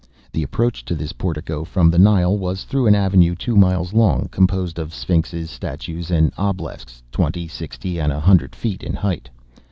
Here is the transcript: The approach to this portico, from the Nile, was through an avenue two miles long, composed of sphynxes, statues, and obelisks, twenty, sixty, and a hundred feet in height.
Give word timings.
The 0.33 0.41
approach 0.41 0.83
to 0.85 0.95
this 0.95 1.13
portico, 1.13 1.63
from 1.63 1.91
the 1.91 1.99
Nile, 1.99 2.35
was 2.35 2.63
through 2.63 2.87
an 2.87 2.95
avenue 2.95 3.35
two 3.35 3.55
miles 3.55 3.93
long, 3.93 4.29
composed 4.31 4.79
of 4.79 4.95
sphynxes, 4.95 5.49
statues, 5.51 6.09
and 6.09 6.31
obelisks, 6.39 7.03
twenty, 7.11 7.47
sixty, 7.47 7.99
and 7.99 8.11
a 8.11 8.19
hundred 8.19 8.55
feet 8.55 8.81
in 8.81 8.95
height. 8.95 9.29